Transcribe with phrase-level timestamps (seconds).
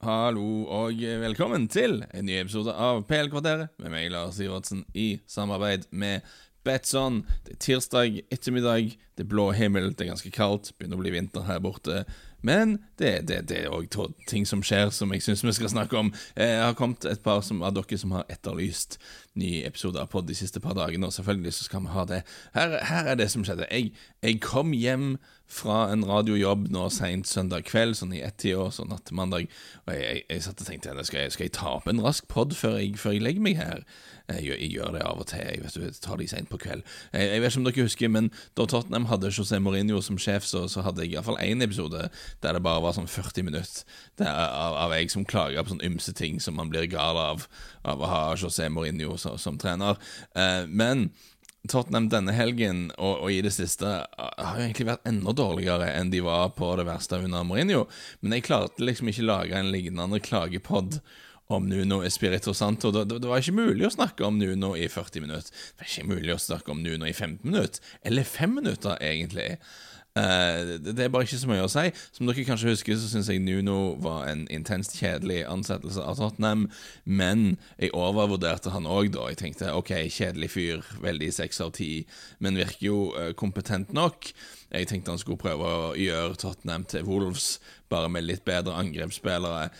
[0.00, 5.82] Hallo og velkommen til en ny episode av PL-kvarteret med meg, Lars Sivertsen, i samarbeid
[5.92, 6.24] med
[6.64, 7.18] Betson.
[7.44, 11.12] Det er tirsdag ettermiddag, det er blå himmel, det er ganske kaldt, begynner å bli
[11.12, 12.06] vinter her borte.
[12.40, 13.92] Men det, det, det er òg
[14.24, 16.08] ting som skjer som jeg syns vi skal snakke om.
[16.32, 18.96] Jeg har kommet et par som, av dere som har etterlyst
[19.36, 22.22] nye episoder på de siste par dagene, og selvfølgelig så skal vi ha det.
[22.56, 23.68] Her, her er det som skjedde.
[23.68, 23.92] Jeg,
[24.24, 25.18] jeg kom hjem
[25.50, 29.50] fra en radiojobb nå seint søndag kveld, sånn i ett-tida, så natt til mandag,
[29.86, 32.28] og jeg, jeg, jeg, satt og tenkte skal jeg, skal jeg ta opp en rask
[32.30, 33.84] pod før, før, jeg legger meg her?
[34.30, 36.84] Jeg, jeg, gjør det av og til, jeg vet tar de seint på kveld.
[37.10, 40.68] Jeg, vet ikke om dere husker, men da Tottenham hadde José Mourinho som sjef, så,
[40.70, 42.06] så hadde jeg iallfall én episode
[42.44, 43.82] der det bare var sånn 40 minutter
[44.22, 47.48] av, av, jeg som klager på sånne ymse ting som man blir gal av
[47.88, 49.98] av å ha José Mourinho som, som trener.
[50.36, 51.08] Eh, men
[51.68, 56.12] Tottenham denne helgen og, og, i det siste har jo egentlig vært enda dårligere enn
[56.12, 57.84] de var på det verste under Mourinho.
[58.20, 61.00] Men jeg klarte liksom ikke lage en lignende klagepod
[61.50, 62.92] om Nuno Espirito Santo.
[62.94, 65.50] Det, det, var ikke mulig å snakke om Nuno i 40 minutter.
[65.50, 67.94] Det var ikke mulig å snakke om Nuno i 15 minutter.
[68.06, 69.56] Eller 5 minutter, egentlig.
[70.18, 71.86] Uh, det er bare ikke så mye å si.
[72.16, 76.66] Som dere kanskje husker, så syns jeg Nuno var en intenst kjedelig ansettelse av Tottenham,
[77.04, 79.28] men jeg overvurderte han òg da.
[79.30, 81.92] Jeg tenkte ok, kjedelig fyr, veldig seks av ti,
[82.42, 84.32] men virker jo uh, kompetent nok.
[84.70, 89.70] Jeg tenkte han skulle prøve å gjøre Tottenham til Wolves, bare med litt bedre angrepsspillere.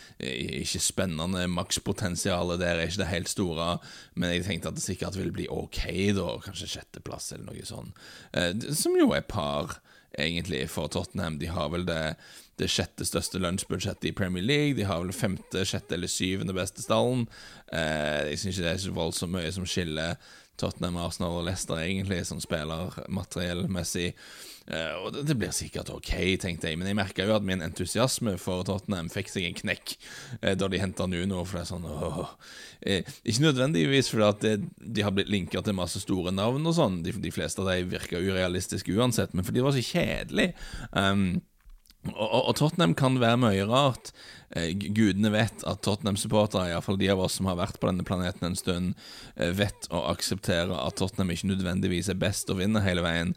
[0.63, 3.69] Ikke spennende, makspotensialet der er ikke det helt store,
[4.15, 6.33] men jeg tenkte at det sikkert ville bli ok, da.
[6.43, 8.03] Kanskje sjetteplass eller noe sånt.
[8.31, 9.81] Uh, som jo er par
[10.17, 11.39] egentlig, for Tottenham.
[11.39, 12.15] De har vel det,
[12.59, 14.77] det sjette største lunsjbudsjettet i Premier League.
[14.77, 17.27] De har vel femte, sjette eller syvende beste stallen.
[17.71, 20.19] Eh, jeg syns ikke det er så voldsomt mye som skiller
[20.61, 24.11] Tottenham, Arsenal og Leicester, egentlig, som spiller materiellmessig.
[24.71, 28.35] Uh, og det, blir sikkert ok, tenkte jeg, men jeg merka jo at min entusiasme
[28.39, 31.41] for Tottenham fikk seg en knekk uh, da de henta Nuno.
[31.43, 32.31] For det er sånn uh,
[33.25, 37.33] Ikke nødvendigvis fordi de har blitt linka til masse store navn og sånn, de, de,
[37.33, 40.51] fleste av dem virka urealistiske uansett, men fordi det var så kjedelig.
[40.93, 41.25] Um,
[42.09, 44.11] og, og, Tottenham kan være mye rart.
[44.57, 48.49] Eh, gudene vet at Tottenham-supportere, iallfall de av oss som har vært på denne planeten
[48.49, 48.95] en stund,
[49.35, 53.35] eh, vet å akseptere at Tottenham ikke nødvendigvis er best og vinner hele veien.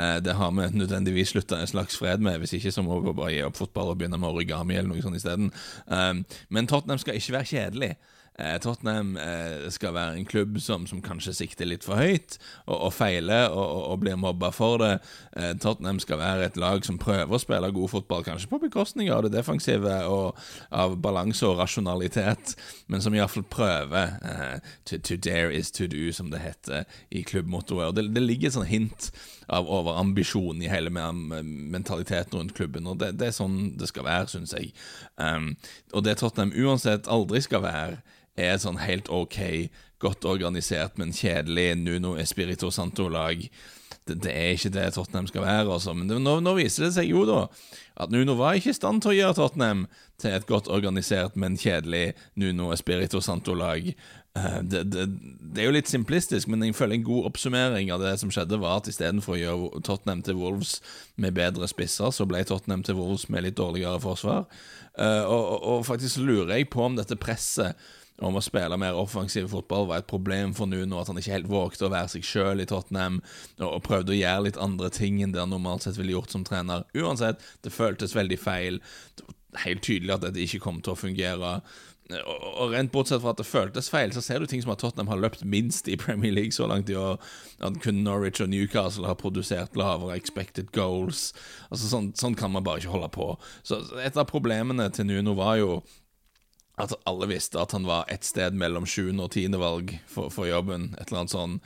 [0.00, 3.14] Eh, det har vi nødvendigvis slutta en slags fred med, hvis ikke så må vi
[3.16, 5.52] bare gi opp fotball og begynne med origami eller noe sånt isteden.
[5.88, 7.94] Eh, men Tottenham skal ikke være kjedelig.
[8.38, 12.36] Eh, Tottenham eh, skal være en klubb som, som, kanskje sikter litt for høyt
[12.66, 14.92] og, og feiler og, og, og, blir mobba for det.
[15.36, 19.08] Eh, Tottenham skal være et lag som prøver å spille god fotball, kanskje på bekostning
[19.12, 20.36] av det defensive og
[20.68, 22.56] av balanse og rasjonalitet,
[22.92, 24.18] men som iallfall prøver.
[24.20, 27.96] Eh, to, to, dare is to do, som det heter i klubbmottoet.
[27.96, 29.10] Det, det ligger et sånt hint
[29.46, 34.30] av overambisjon i hele mentaliteten rundt klubben, og det, det er sånn det skal være,
[34.32, 34.72] syns jeg.
[35.16, 35.54] Um,
[35.94, 38.00] og det Tottenham uansett aldri skal være,
[38.36, 39.38] er sånn helt ok,
[40.02, 43.46] godt organisert, men kjedelig Nuno Espirito Santo-lag.
[44.06, 45.94] Det, det, er ikke det Tottenham skal være, altså.
[45.96, 47.46] Men det, nå, nå, viser det seg jo, da,
[47.96, 49.86] at Nuno var ikke i stand til å gjøre Tottenham
[50.20, 53.88] til et godt organisert, men kjedelig Nuno Espirito Santo-lag.
[54.36, 55.06] Eh, det, det,
[55.40, 58.60] det, er jo litt simplistisk, men jeg føler en god oppsummering av det som skjedde,
[58.60, 60.78] var at istedenfor å gjøre Tottenham til Wolves
[61.16, 64.44] med bedre spisser, så ble Tottenham til Wolves med litt dårligere forsvar.
[64.96, 67.76] Uh, og, og, og, faktisk lurer jeg på om dette presset
[68.24, 71.50] om å spille mer offensiv fotball var et problem for Nuno, at han ikke helt
[71.50, 73.18] vågte å være seg sjøl i Tottenham,
[73.60, 76.46] og prøvde å gjøre litt andre ting enn det han normalt sett ville gjort som
[76.46, 76.86] trener.
[76.96, 78.80] Uansett, det føltes veldig feil.
[79.18, 81.58] Det var helt tydelig at dette ikke kom til å fungere.
[82.06, 85.10] Og rent bortsett fra at det føltes feil, så ser du ting som at Tottenham
[85.10, 87.18] har løpt minst i Premier League så langt i år.
[87.66, 91.32] At kun Norwich og Newcastle har produsert lavere expected goals.
[91.68, 93.32] Altså Sånn, sånn kan man bare ikke holde på.
[93.66, 95.80] Så Et av problemene til Nuno var jo
[96.76, 100.48] at alle visste at han var et sted mellom sjuende og tiende valg for, for,
[100.48, 100.90] jobben.
[100.98, 101.60] Et eller annet sånn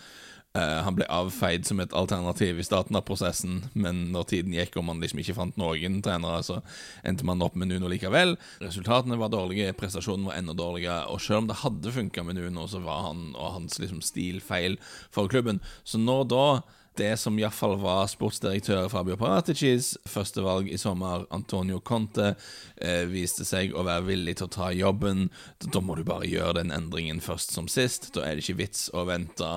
[0.58, 4.78] uh, Han ble avfeid som et alternativ i starten av prosessen, men når tiden gikk
[4.80, 6.60] og man liksom ikke fant noen trenere, så
[7.06, 8.36] endte man opp med Nuno likevel.
[8.62, 12.66] Resultatene var dårlige, prestasjonen var enda dårligere, og selv om det hadde funka med Nuno,
[12.70, 14.78] så var han og hans liksom stil feil
[15.14, 15.62] for klubben.
[15.84, 16.60] Så nå da
[17.00, 22.34] det som iallfall var sportsdirektør Fabio Paraticis førstevalg i sommer, Antonio Conte,
[22.76, 25.30] eh, viste seg å være villig til å ta jobben.
[25.62, 28.10] Da må du bare gjøre den endringen først som sist.
[28.12, 29.48] Da er det ikke vits å vente.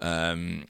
[0.00, 0.64] Um,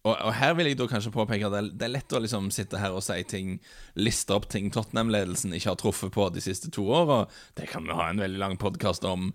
[0.00, 2.46] og, og, her vil jeg da kanskje påpeke at det det er lett å liksom
[2.54, 3.58] sitte her og si ting,
[4.00, 7.26] liste opp ting Tottenham-ledelsen ikke har truffet på de siste to åra.
[7.58, 9.28] Det kan vi ha en veldig lang podkast om.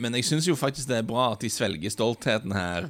[0.00, 2.88] Men jeg syns jo faktisk det er bra at de svelger stoltheten her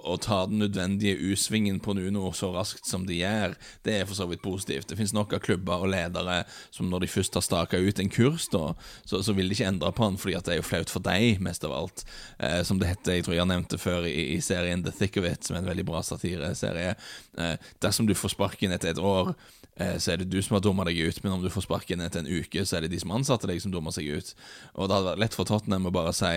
[0.00, 3.56] og, tar den nødvendige U-svingen på Nuno så raskt som de gjør,
[3.86, 4.88] det er for så vidt positivt.
[4.88, 8.12] Det finnes nok av klubber og ledere som når de først har staka ut en
[8.12, 8.72] kurs, da,
[9.04, 11.40] så, så, vil de ikke endre på den fordi det er jo flaut for deg,
[11.44, 12.04] mest av alt.
[12.38, 14.94] Eh, som det heter, jeg tror jeg har nevnt det før i, i, serien The
[14.96, 16.94] Thick of It, som er en veldig bra satireserie.
[17.38, 19.34] Eh, dersom du får sparken etter et år,
[19.72, 22.20] så er det du som har dumma deg ut, men om du får sparken etter
[22.20, 24.34] en uke, så er det de som ansatte deg, som dummer seg ut.
[24.76, 26.32] Og det hadde vært lett for Tottenham å bare si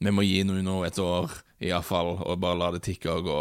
[0.00, 1.34] vi må gi Nuno et år,
[1.68, 3.38] iallfall, og bare la det tikke og gå.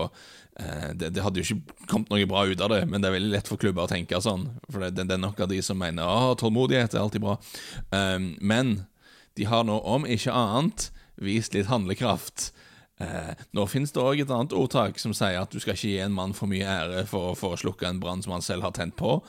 [0.59, 3.17] Eh, det, det, hadde jo ikke kommet noe bra ut av det, men det er
[3.17, 4.47] veldig lett for klubber å tenke sånn.
[4.71, 7.37] For det, det er nok av de som mener at tålmodighet er alltid bra.
[7.93, 8.79] Um, men
[9.37, 10.89] de har nå, om ikke annet,
[11.21, 12.51] vist litt handlekraft.
[12.99, 15.99] Eh, nå finnes det òg et annet ordtak som sier at du skal ikke gi
[16.01, 18.73] en mann for mye ære for, for å slukke en brann som han selv har
[18.77, 19.19] tent på.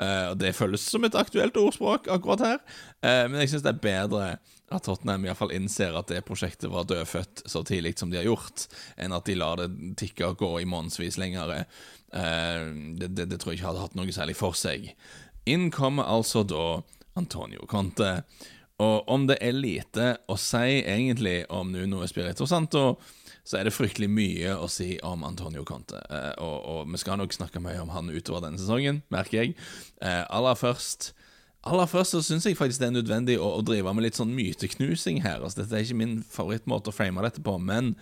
[0.00, 2.62] Eh, Det føles som et aktuelt ordspråk akkurat her,
[3.02, 4.30] eh, men jeg syns det er bedre
[4.68, 8.66] at Tottenham iallfall innser at det prosjektet var dødfødt så tidlig som de har gjort,
[9.00, 9.70] enn at de lar det
[10.00, 11.54] tikke og gå i månedsvis lenger.
[12.12, 12.66] Eh,
[13.00, 14.92] det, det, det, tror jeg ikke hadde hatt noe særlig for seg.
[15.48, 16.80] Inn kommer altså da
[17.18, 18.22] Antonio Conte.
[18.78, 23.00] Og om det er lite å si egentlig om Nuno Espirito Santo,
[23.48, 26.00] så er det fryktelig mye å si om Antonio Conte.
[26.12, 29.54] Eh, og, og, vi skal nok snakke mye om han utover denne sesongen, merker jeg.
[30.02, 31.14] Eh, aller først
[31.66, 34.30] Aller først så syns jeg faktisk det er nødvendig å, å, drive med litt sånn
[34.32, 35.42] myteknusing her.
[35.42, 37.96] Altså, dette er ikke min favorittmåte å frame dette på, men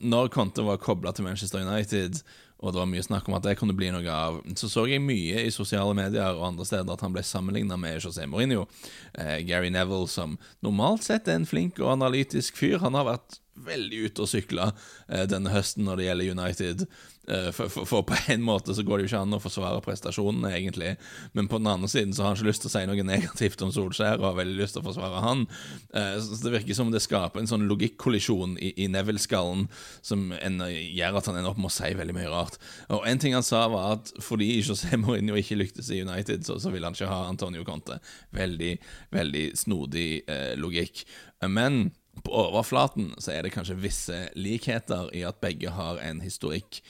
[0.00, 2.22] når Conte var kobla til Manchester United,
[2.58, 5.02] og det var mye snakk om at det kunne bli noe av, så så jeg
[5.04, 8.66] mye i sosiale medier og andre steder at han ble sammenligna med José Mourinho.
[9.14, 10.34] Eh, Gary Neville, som
[10.64, 13.38] normalt sett er en flink og analytisk fyr, han har vært
[13.68, 14.72] veldig ute og sykla
[15.08, 16.84] eh, denne høsten når det gjelder United.
[17.28, 19.82] Eh, for, for, for, på en måte så går det jo ikke an å forsvare
[19.84, 20.94] prestasjonene, egentlig.
[21.36, 23.64] Men på den andre siden så har han ikke lyst til å si noe negativt
[23.66, 25.44] om Solskjær, og har veldig lyst til å forsvare han.
[25.92, 29.66] Eh, så Det virker som det skaper en sånn logikkollisjon i, i Neville-skallen
[30.00, 32.58] som en, gjør at han ender opp med å si veldig mye rart.
[32.88, 36.56] Og En ting han sa, var at fordi José Mourinho ikke lyktes i United, så,
[36.62, 38.00] så vil han ikke ha Antonio Conte.
[38.36, 38.74] Veldig,
[39.12, 41.04] veldig snodig eh, logikk.
[41.44, 41.90] Men
[42.24, 46.80] på overflaten så er det kanskje visse likheter i at begge har en historikk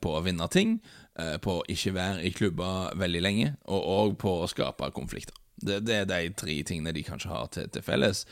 [0.00, 0.78] på å vinne ting,
[1.18, 5.34] eh, på å ikke være i klubber veldig lenge, og òg på å skape konflikter.
[5.60, 8.24] Det, det, er de tre tingene de kanskje har til, til felles,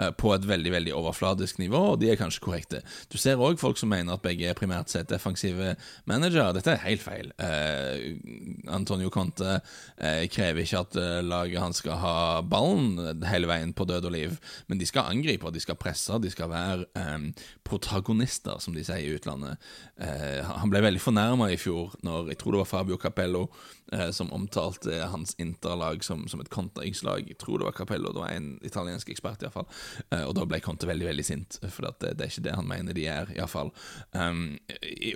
[0.00, 2.82] uh, på et veldig veldig overfladisk nivå, og de er kanskje korrekte.
[3.12, 5.74] Du ser òg folk som mener at begge er primært sett defensive
[6.10, 6.52] manager.
[6.56, 7.32] Dette er helt feil.
[7.40, 12.16] Uh, Antonio Conte uh, krever ikke at laget hans skal ha
[12.46, 14.36] ballen hele veien på død og liv,
[14.68, 17.30] men de skal angripe, og de skal presse, de skal være um,
[17.66, 19.58] protagonister, som de sier i utlandet.
[19.98, 23.44] han ble veldig fornærma i fjor når jeg tror det var Fabio Capello
[24.16, 27.28] som omtalte hans interlag som, som et konto kontringslag.
[27.28, 29.66] Jeg tror det var Capello, det var en italiensk ekspert, iallfall.
[30.12, 32.68] Uh, og da ble Conte veldig veldig sint, for det, det, er ikke det han
[32.68, 33.72] mener de er, iallfall.
[34.12, 34.58] Um,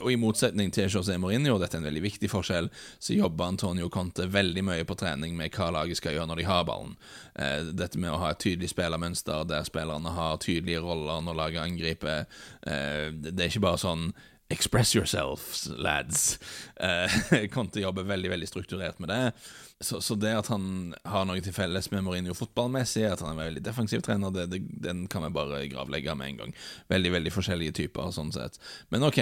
[0.00, 3.88] og i motsetning til José Mourinho, dette er en veldig viktig forskjell, så jobber Antonio
[3.88, 6.96] Conte veldig mye på trening med hva laget skal gjøre når de har ballen.
[7.34, 11.64] Uh, dette med å ha et tydelig spillermønster der spillerne har tydelige roller når laget
[11.64, 12.26] angriper.
[12.66, 14.10] Uh, det er ikke bare sånn
[14.48, 16.38] Express yourselves, lads.
[17.52, 19.18] Conte jobber veldig veldig strukturert med det.
[19.80, 23.46] Så, så, det at han har noe til felles med Mourinho fotballmessig, at han er
[23.46, 26.54] veldig defensiv trener, det, det, den kan vi bare gravlegge med en gang.
[26.90, 28.58] Veldig veldig forskjellige typer, sånn sett.
[28.90, 29.20] Men ok,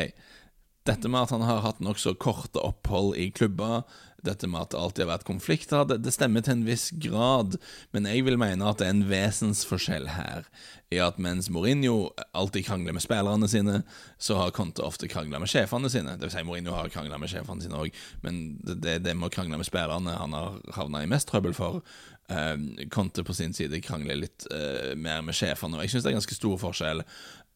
[0.88, 3.84] dette med at han har hatt nokså korte opphold i klubber,
[4.26, 7.56] dette med at det alltid har vært konflikter, det, det, stemmer til en viss grad,
[7.94, 10.48] men jeg vil mene at det er en vesensforskjell her.
[10.94, 13.80] I at mens Mourinho alltid krangler med spillerne sine,
[14.22, 16.14] så har Conte ofte krangla med sjefene sine.
[16.14, 19.30] Det vil si, Mourinho har krangla med sjefene sine òg, men det, det, det med
[19.30, 21.82] å krangle med spillerne han har havna i mest trøbbel for.
[22.30, 26.14] Uh, Conte på sin side krangler litt uh, mer med sjefene, og jeg syns det
[26.14, 27.02] er ganske stor forskjell.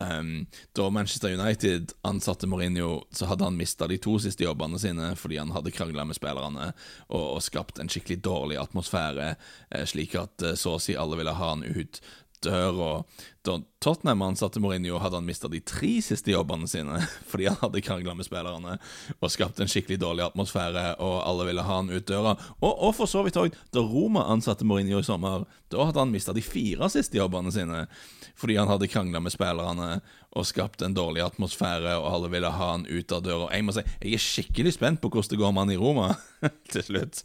[0.01, 5.11] Um, da Manchester United ansatte Mourinho, så hadde han mista de to siste jobbene sine
[5.21, 6.60] fordi han hadde krangla med spillerne
[7.09, 11.37] og, og, skapt en skikkelig dårlig atmosfære, uh, slik at så å si alle ville
[11.37, 12.03] ha han ut
[12.43, 13.03] døra.
[13.43, 16.99] Da Tottenham ansatte Mourinho, hadde han mista de tre siste jobbene sine
[17.31, 18.77] fordi han hadde krangla med spillerne
[19.17, 22.37] og skapt en skikkelig dårlig atmosfære, og alle ville ha han ut døra.
[22.61, 26.13] Og, og for så vidt òg, da Roma ansatte Mourinho i sommer, da hadde han
[26.13, 27.87] mista de fire siste jobbene sine
[28.41, 29.99] fordi han hadde krangla med spillerne
[30.31, 33.51] og skapt en dårlig atmosfære, og alle ville ha han ut av døra.
[33.55, 36.13] Jeg må si, jeg er skikkelig spent på hvordan det går med han i Roma
[36.73, 37.25] til slutt.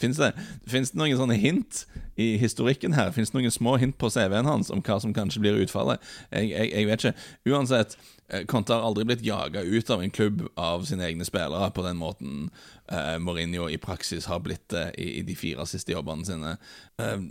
[0.00, 0.30] Fins det,
[0.68, 1.84] det, noen sånne hint
[2.20, 3.12] i historikken her?
[3.16, 6.02] Fins det noen små hint på CV-en hans om hva som kanskje blir utfallet?
[6.30, 7.24] Jeg, jeg, jeg vet ikke.
[7.54, 7.96] Uansett,
[8.28, 11.86] eh, Conte har aldri blitt jaga ut av en klubb av sine egne spillere på
[11.86, 12.50] den måten
[12.92, 16.56] eh, Mourinho i praksis har blitt det i, i, de fire siste jobbene sine.
[17.00, 17.24] Uh,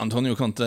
[0.00, 0.64] Antonio Conte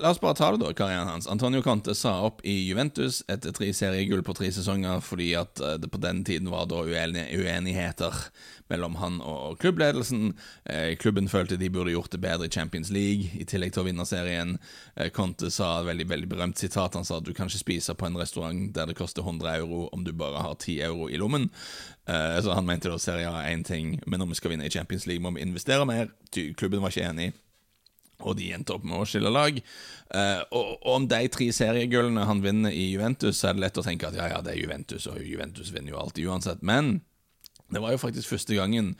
[0.00, 1.26] La oss bare ta det, da, karrieren hans.
[1.26, 5.74] Antonio Conte sa opp i Juventus etter tre seriegull på tre sesonger fordi at eh,
[5.82, 8.14] det på den tiden var da uenigheter
[8.70, 10.36] mellom han og klubbledelsen.
[10.70, 13.88] Eh, klubben følte de burde gjort det bedre i Champions League, i tillegg til å
[13.88, 14.56] vinne serien.
[14.94, 16.94] Eh, Conte sa et veldig veldig berømt sitat.
[16.94, 19.88] Han sa at du kan ikke spise på en restaurant der det koster 100 euro
[19.90, 21.50] om du bare har 10 euro i lommen.
[22.04, 25.06] Så han mente da Serie A én ting, men om vi skal vinne i Champions
[25.08, 26.10] League, må vi investere mer.
[26.30, 27.30] Klubben var ikke enig
[28.22, 29.58] og de endte opp med å skille lag.
[29.58, 33.80] Eh, og, og, om de tre seriegullene han vinner i Juventus, så er det lett
[33.80, 36.62] å tenke at ja, ja, det er Juventus, og Juventus vinner jo alltid uansett.
[36.62, 36.98] Men
[37.74, 38.94] det var jo faktisk første gangen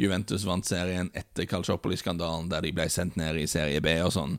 [0.00, 4.38] Juventus vant serien etter Calciopoli-skandalen, der de ble sendt ned i serie B og sånn.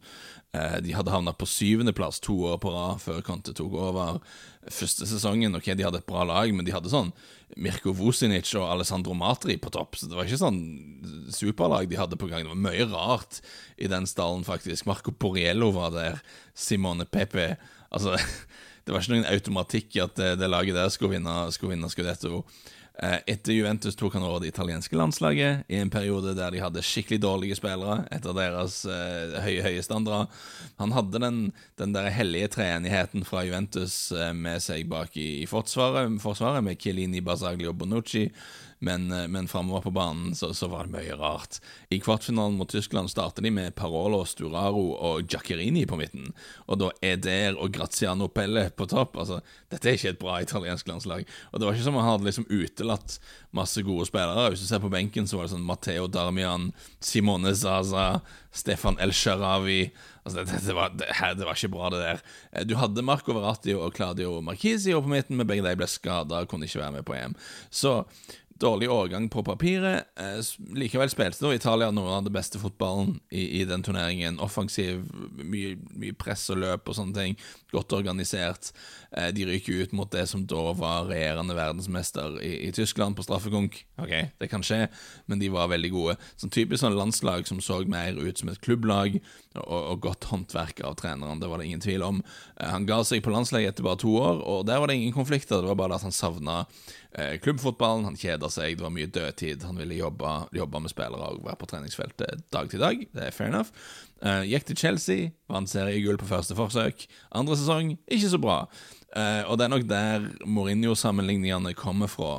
[0.54, 4.20] Uh, de hadde havna på syvendeplass to år på rad før Conte tok over
[4.70, 5.56] første sesongen.
[5.58, 7.10] Ok, de hadde et bra lag, men de hadde sånn
[7.58, 9.98] Mirko Vucinic og Alessandro Matri på topp.
[9.98, 10.62] Så det var ikke sånn
[11.34, 12.46] superlag de hadde på gang.
[12.46, 13.42] Det var mye rart
[13.82, 14.86] i den stallen, faktisk.
[14.90, 16.22] Marco Borriello var der.
[16.54, 17.56] Simone Pepe.
[17.94, 18.18] Altså,
[18.86, 21.90] det var ikke noen automatikk i at det, det laget der skulle vinne, skulle vinne
[21.90, 22.44] Scudetto.
[23.02, 26.84] Eh, etter Juventus tok han over det italienske landslaget i en periode der de hadde
[26.86, 30.30] skikkelig dårlige spillere etter deres eh, høye høye standarder.
[30.78, 31.40] Han hadde den,
[31.82, 36.78] den der hellige treenigheten fra Juventus eh, med seg bak i, i forsvaret, forsvaret, med
[36.78, 38.28] Chiellini, Basagli og Bonucci
[38.84, 41.60] men, eh, men framover på banen så, så, var det mye rart.
[41.90, 46.34] I kvartfinalen mot Tyskland startet de med Parolo, Sturaro og Giaccherini på midten.
[46.68, 49.16] Og da Eder og Graziano Pelle på topp.
[49.24, 49.40] Altså,
[49.72, 51.24] dette er ikke et bra italiensk landslag.
[51.52, 53.20] Og det var ikke som om han hadde liksom utelatt
[53.56, 54.50] masse gode spillere.
[54.52, 58.20] Hvis du ser på benken, så var det sånn Matteo Darmian, Simone Zaza,
[58.52, 62.22] Stefan El Sharawi Altså, det, det, var, det, det, var, ikke bra, det der.
[62.54, 66.44] Eh, du hadde Marco Verratti og Claudio Marchisi på midten, men begge de ble skada
[66.44, 67.36] og kunne ikke være med på EM.
[67.68, 67.98] Så
[68.64, 70.08] dårlig årgang på papiret.
[70.20, 70.40] Eh,
[70.78, 74.40] likevel spilte nå Italia noe av det beste fotballen i, i den turneringen.
[74.44, 75.04] Offensiv,
[75.38, 77.38] mye, mye, press og løp og sånne ting.
[77.74, 78.72] Godt organisert.
[79.12, 83.26] Eh, de ryker ut mot det som da var regjerende verdensmester i, i Tyskland, på
[83.28, 83.82] straffekonk.
[84.02, 84.88] Ok, det kan skje,
[85.28, 86.18] men de var veldig gode.
[86.40, 89.20] Så typisk sånn landslag som så mer ut som et klubblag,
[89.60, 91.42] og, og godt håndverk av treneren.
[91.42, 92.24] Det var det ingen tvil om.
[92.58, 95.16] Eh, han ga seg på landslaget etter bare to år, og der var det ingen
[95.16, 95.62] konflikter.
[95.62, 96.64] Det var bare at han savna
[97.44, 99.66] klubbfotballen, han kjeda seg, det var mye dødtid.
[99.68, 103.04] Han ville jobbe, jobbe med spillere og være på treningsfeltet dag til dag.
[103.14, 103.70] Det er fair enough.
[104.24, 107.06] Eh, gikk til Chelsea, vant seriegull på første forsøk.
[107.36, 108.62] Andre sesong ikke så bra.
[109.14, 112.38] Eh, og det er nok der Mourinho-sammenligningene kommer fra.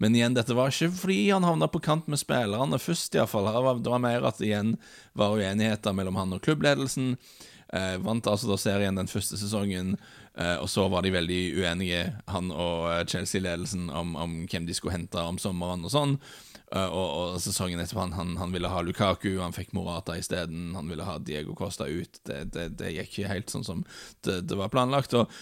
[0.00, 3.50] Men igjen, dette var ikke fordi han havna på kant med spillerne først, iallfall.
[3.82, 4.74] Det var mer at det igjen
[5.18, 7.16] var uenigheter mellom han og klubbledelsen.
[7.68, 10.27] Eh, vant altså da serien den første sesongen, eh,
[10.62, 14.94] og så var de veldig uenige, han og eh, Chelsea-ledelsen, om, om, hvem de skulle
[14.94, 16.18] hente om sommeren og sånn.
[16.68, 20.74] Uh, og, og, sesongen etterpå han, han, han, ville ha Lukaku, han fikk Morata isteden.
[20.76, 22.20] Han ville ha Diego Costa ut.
[22.28, 23.86] Det, det, det gikk ikke helt sånn som
[24.26, 25.16] det, det var planlagt.
[25.16, 25.32] Og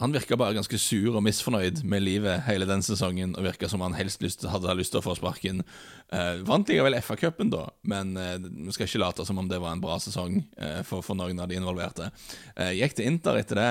[0.00, 3.84] han virka bare ganske sur og misfornøyd med livet hele den sesongen, og virka som
[3.84, 5.60] han helst lyst, hadde lyst til å få sparken.
[6.08, 9.76] Uh, vant likevel FA-cupen, da, men uh, vi skal ikke late som om det var
[9.76, 12.08] en bra sesong uh, for, for, noen av de involverte.
[12.74, 13.70] gikk til Inter etter det.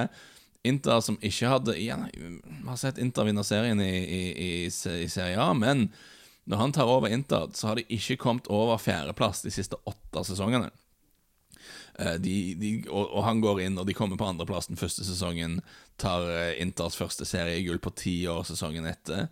[0.67, 5.09] Inter som ikke hadde igjen, Vi har sett Inter vinne serien i, i, i, i
[5.09, 5.87] Serie A, men
[6.49, 10.23] når han tar over Inter, så har de ikke kommet over fjerdeplass de siste åtte
[10.27, 10.69] sesongene.
[11.99, 15.05] Eh, de, de, og, og, han går inn, og de kommer på andreplass den første
[15.05, 15.59] sesongen.
[16.01, 19.27] Tar uh, Inters første seriegull på ti år sesongen etter.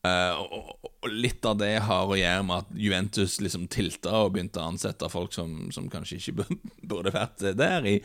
[0.00, 4.30] Uh, og, og, litt av det har å gjøre med at Juventus liksom tilta og
[4.32, 6.46] begynte å ansette folk som, som kanskje ikke
[6.90, 7.84] burde vært der.
[7.84, 7.98] I,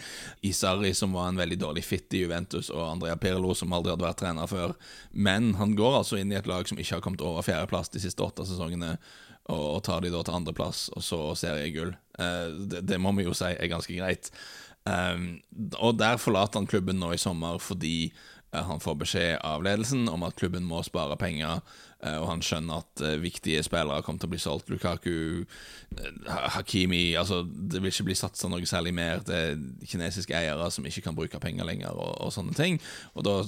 [0.43, 3.93] I Sarri, som var en veldig dårlig fitt i Juventus, og Andrea Pirlo, som aldri
[3.93, 4.75] hadde vært trener før.
[5.11, 8.03] Men han går altså inn i et lag som ikke har kommet over fjerdeplass de
[8.03, 8.97] siste åtte sesongene
[9.45, 11.95] og, og tar de da til andreplass, og så seriegull.
[12.19, 14.33] Uh, det, det, må vi jo si er ganske greit.
[14.85, 15.39] Um,
[15.81, 18.11] og der forlater han klubben nå i sommer fordi
[18.63, 21.61] han får beskjed av ledelsen om at klubben må spare penger,
[22.05, 24.71] uh, og han skjønner at viktige spillere kommer til å bli solgt.
[24.71, 25.45] Lukaku,
[26.27, 29.23] Hakimi Altså, det vil ikke bli satsa noe særlig mer.
[29.25, 32.79] Det er kinesiske eiere som ikke kan bruke penger lenger, og, og sånne ting.
[33.15, 33.39] Og da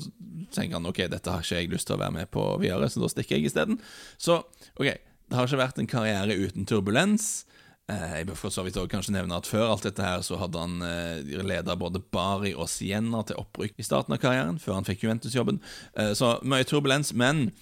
[0.55, 3.03] tenker han ok, dette har ikke jeg lyst til å være med på videre, så
[3.03, 3.79] da stikker jeg isteden.
[4.17, 4.41] Så
[4.75, 4.89] ok,
[5.27, 7.45] det har ikke vært en karriere uten turbulens.
[7.87, 10.35] Eh, jeg bør for så vidt også kanskje nevne at Før alt dette her så
[10.41, 14.81] hadde han eh, leda både Bari og Siena til opprykk i starten av karrieren, før
[14.81, 15.61] han fikk Juventus-jobben.
[15.95, 17.53] Eh, så mye turbulens, men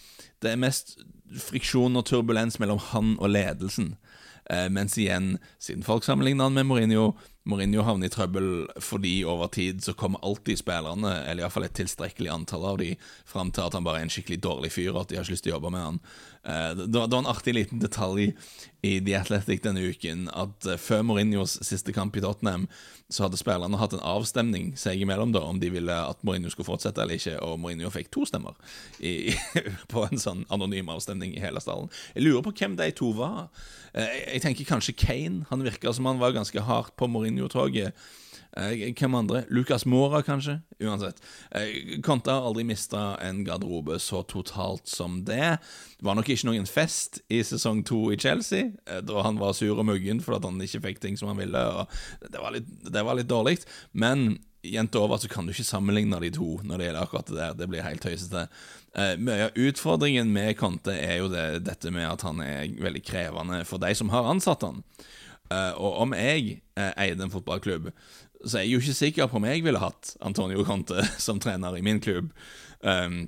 [0.41, 0.97] det er mest
[1.45, 3.95] friksjon og turbulens mellom han og ledelsen.
[4.69, 7.15] mens igjen, siden folk sammenligner han med Mourinho,
[7.49, 8.47] Mourinho havner i trøbbel
[8.81, 12.91] fordi over tid så kommer alltid spillerne, eller iallfall et tilstrekkelig antall av de,
[13.25, 15.33] fram til at han bare er en skikkelig dårlig fyr, og at de har ikke
[15.33, 15.99] lyst til å jobbe med han.
[16.45, 18.33] Eh, det var en artig liten detalj
[18.85, 22.67] i The Athletic denne uken at eh, før Mourinhos siste kamp i Tottenham,
[23.09, 26.69] så hadde spillerne hatt en avstemning seg imellom da, om de ville at Mourinho skulle
[26.69, 28.57] fortsette eller ikke, og Mourinho fikk to stemmer
[28.99, 29.33] i,
[29.93, 31.89] på en sånn anonym avstemning i hele stallen.
[32.13, 33.47] Jeg lurer på hvem de to var.
[33.93, 35.47] Eh, jeg tenker kanskje Kane.
[35.49, 37.97] Han virka som han var ganske hardt på Mourinho-toget.
[38.55, 39.43] Eh, hvem andre?
[39.49, 40.61] Lucas Mora, kanskje?
[40.79, 41.19] Uansett.
[41.51, 45.57] Eh, Conte har aldri mista en garderobe så totalt som det.
[45.99, 49.53] Det var nok ikke noen fest i sesong to i Chelsea, eh, da han var
[49.53, 51.65] sur og muggen fordi han ikke fikk ting som han ville.
[52.31, 53.57] det var litt, det litt dårlig.
[53.91, 57.35] Men jevnt over så kan du ikke sammenligne de to når det gjelder akkurat det
[57.35, 57.53] der.
[57.59, 58.47] Det blir helt tøysete.
[59.19, 63.65] Mye av utfordringen med Conte er jo det, dette med at han er veldig krevende
[63.67, 64.81] for de som har ansatt han.
[65.77, 67.91] Og om jeg eier en fotballklubb,
[68.45, 71.77] så jeg er jo ikke sikker på om jeg ville hatt Antonio Conte som trener
[71.77, 72.29] i min klubb.
[72.81, 73.25] Um,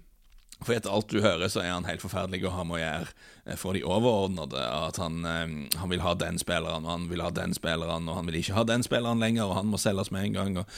[0.65, 3.09] for etter alt du hører, så er han helt forferdelig å ha med å gjøre
[3.45, 4.57] eh, for de overordnede.
[4.57, 8.17] At han, um, han, vil ha den spilleren, og han vil ha den spilleren, og
[8.17, 10.57] han vil ikke ha den spilleren lenger, og han må selges med en gang.
[10.63, 10.74] og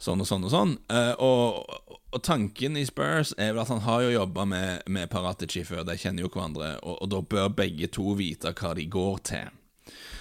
[0.00, 0.70] Sånn og sånn og sånn.
[0.88, 1.74] Uh, og,
[2.08, 5.82] og, tanken i Spurs er vel at han har jo jobba med, med Paratici før,
[5.84, 9.59] de kjenner jo hverandre, og, og da bør begge to vite hva de går til.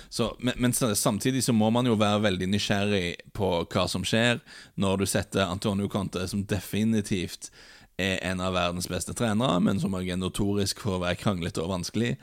[0.09, 4.41] Så, men, men, samtidig så må man jo være veldig nysgjerrig på hva som skjer,
[4.75, 7.51] når du setter Antonio Conte, som definitivt
[7.99, 11.73] er en av verdens beste trenere, men som er notorisk for å være kranglete og
[11.73, 12.13] vanskelig,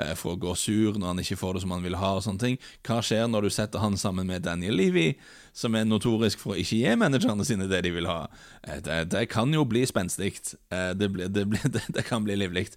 [0.00, 2.14] eh, for å gå sur når han ikke får det som han vil ha.
[2.16, 2.58] og sånne ting.
[2.86, 5.14] Hva skjer når du setter han sammen med Daniel Levy,
[5.52, 8.26] som er notorisk for å ikke gi managerne sine det de vil ha?
[8.62, 10.40] Eh, det, det kan jo bli spenstig.
[10.70, 11.46] Eh, det, det,
[11.94, 12.70] det, kan bli livlig.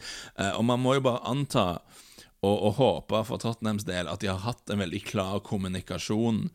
[0.58, 1.80] Og man må jo bare anta
[2.40, 6.46] og, og håper for Tottenhams del at de har hatt en veldig klar kommunikasjon,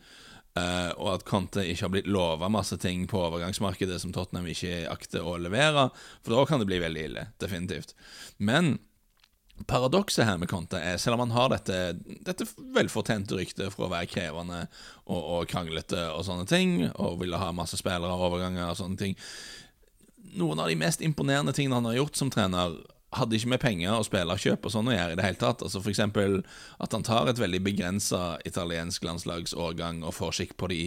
[0.56, 4.86] eh, og at Conte ikke har blitt lova masse ting på overgangsmarkedet som Tottenham ikke
[4.92, 5.90] akter å levere,
[6.22, 7.28] for da kan det bli veldig ille.
[7.42, 7.96] Definitivt.
[8.38, 8.78] Men
[9.66, 11.76] Paradokset her med Conte er, selv om han har dette,
[12.26, 14.64] dette velfortjente ryktet for å være krevende
[15.04, 18.98] og, og, kranglete og sånne ting, og ville ha masse spillere og overganger og sånne
[18.98, 19.14] ting
[20.34, 22.72] Noen av de mest imponerende tingene han har gjort som trener,
[23.18, 25.62] hadde ikke med penger og spillerkjøp og sånn å gjøre i det hele tatt.
[25.64, 26.02] Altså F.eks.
[26.04, 30.80] at han tar et veldig begrensa italiensk landslagsårgang og får skikk på de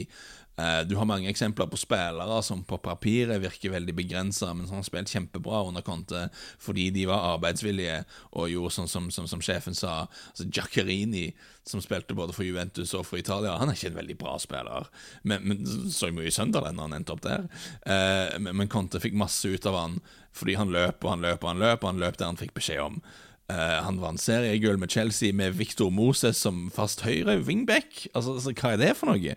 [0.90, 4.88] du har mange eksempler på spillere som på papiret virker veldig begrensa, men som har
[4.88, 6.24] spilt kjempebra under Conte
[6.58, 8.00] fordi de var arbeidsvillige
[8.32, 10.08] og gjorde sånn som, som, som sjefen sa.
[10.32, 11.28] Altså Giaccherini,
[11.68, 14.90] som spilte både for Juventus og for Italia, han er ikke en veldig bra spiller,
[15.22, 17.46] men, men så mye i når han endte opp der.
[17.86, 20.02] Eh, men Conte fikk masse ut av han
[20.38, 22.54] fordi han løp og han løp og han løp, og han løp der han fikk
[22.58, 23.02] beskjed om.
[23.48, 28.04] Uh, han vant seriegull med Chelsea med Victor Moses som fast høyre wingback.
[28.12, 29.36] Altså, altså, hva er det for noe?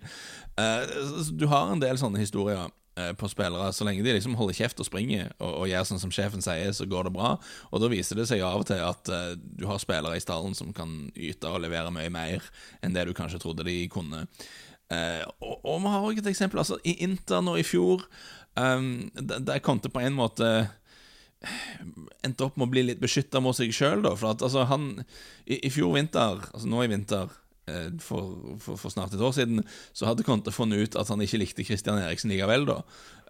[0.58, 3.68] Uh, du har en del sånne historier uh, på spillere.
[3.76, 6.74] Så lenge de liksom holder kjeft og springer og, og, gjør sånn som sjefen sier,
[6.74, 7.36] så går det bra.
[7.70, 10.74] Og da viser det seg av og til at du har spillere i stallen som
[10.74, 12.50] kan yte og levere mye mer
[12.82, 14.26] enn det du kanskje trodde de kunne.
[14.90, 16.64] og, og vi har òg et eksempel.
[16.64, 18.02] Altså, I Inter nå i fjor,
[18.58, 20.50] um, der kom det på en måte
[22.26, 24.14] endte opp med å bli litt beskytta mot seg sjøl, da.
[24.18, 24.90] For at altså, han
[25.46, 27.32] i, i, fjor vinter, altså nå i vinter
[27.70, 29.64] eh, for, for, for, snart et år siden,
[29.96, 32.80] så hadde Conte funnet ut at han ikke likte Christian Eriksen likevel, da.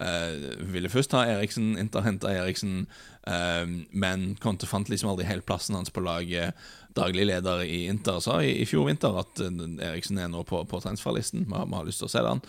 [0.00, 2.82] Eh, ville først ha Eriksen, Inter henta Eriksen,
[3.30, 6.58] eh, men Conte fant liksom aldri helt plassen hans på laget.
[6.98, 9.50] Daglig leder i Inter sa i, i fjor vinter at uh,
[9.92, 12.42] Eriksen er nå på, på transferlisten, vi har lyst til å se den.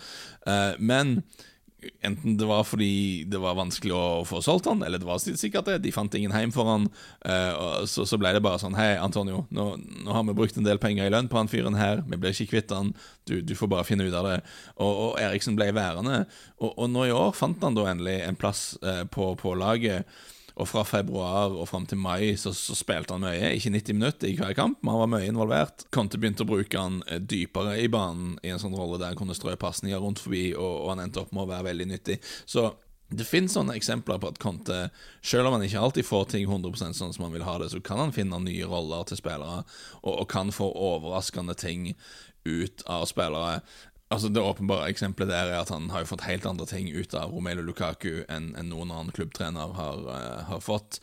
[0.50, 1.20] Eh, men
[2.00, 5.66] Enten det var fordi det var vanskelig å få solgt han, eller det var sikkert
[5.66, 5.78] det.
[5.82, 6.88] De fant ingen heim for han.
[7.26, 10.66] Uh, så, så, ble det bare sånn Hei, Antonio, nå, nå, har vi brukt en
[10.66, 12.04] del penger i lønn på han fyren her.
[12.06, 12.92] Vi ble ikke kvitt han.
[13.26, 14.38] Du, du, får bare finne ut av det.
[14.76, 16.24] Og, og Eriksen ble værende.
[16.60, 20.06] Og, og, nå i år fant han da endelig en plass uh, på, på laget.
[20.60, 23.54] Og fra februar og fram til mai så, så, spilte han mye.
[23.56, 25.86] Ikke 90 minutter i hver kamp, men han var mye involvert.
[25.94, 29.20] Conte begynte å bruke han eh, dypere i banen i en sånn rolle der han
[29.20, 32.18] kunne strø pasninger rundt forbi, og, og, han endte opp med å være veldig nyttig.
[32.44, 32.68] Så
[33.12, 34.86] det finnes sånne eksempler på at Conte,
[35.24, 37.80] selv om han ikke alltid får ting 100% sånn som han vil ha det, så
[37.84, 39.64] kan han finne nye roller til spillere,
[40.00, 41.92] og, og kan få overraskende ting
[42.48, 43.60] ut av spillere.
[44.12, 47.14] Altså Det åpenbare eksempelet der er at han har jo fått helt andre ting ut
[47.16, 51.00] av Romelu Lukaku enn, enn noen annen klubbtrener har, uh, har fått.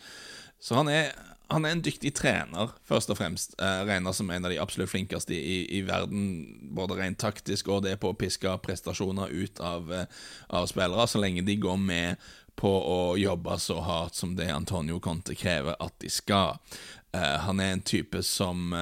[0.61, 1.09] Så han er,
[1.49, 3.55] han er, en dyktig trener, først og fremst.
[3.57, 6.27] Uh, regner som en av de absolutt flinkeste i, i, verden,
[6.75, 10.05] både rent taktisk og det på å piske prestasjoner ut av, uh,
[10.53, 14.99] av, spillere, så lenge de går med på å jobbe så hardt som det Antonio
[15.01, 16.59] Conte krever at de skal.
[17.15, 18.73] han er en type som